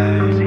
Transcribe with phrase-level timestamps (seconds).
[0.00, 0.39] time.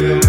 [0.00, 0.21] real.